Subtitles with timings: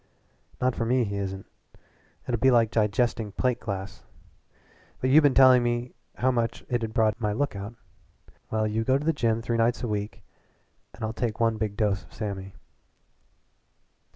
[0.59, 1.45] "Not for me he isn't.
[2.27, 4.03] It'll be like digesting plate glass.
[4.99, 7.75] But you been telling me how much it'd broaden my lookout.
[8.49, 10.23] Well, you go to a gym three nights a week
[10.95, 12.55] and I'll take one big dose of Sammy."